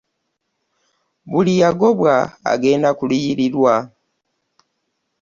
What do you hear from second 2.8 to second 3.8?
kuliyirirwa.